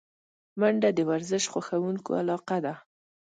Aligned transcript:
منډه 0.59 0.89
د 0.97 0.99
ورزش 1.09 1.43
خوښونکو 1.51 2.11
علاقه 2.21 2.57
ده 2.65 2.73